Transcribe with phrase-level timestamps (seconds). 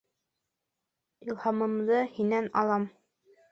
[1.29, 2.91] Илһамымды һинән алам.